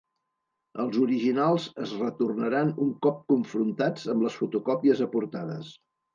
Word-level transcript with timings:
Els 0.83 0.95
originals 1.01 1.67
es 1.83 1.93
retornaran 1.99 2.73
un 2.87 2.91
cop 3.09 3.21
confrontats 3.35 4.09
amb 4.17 4.27
les 4.27 4.41
fotocòpies 4.41 5.07
aportades. 5.11 5.71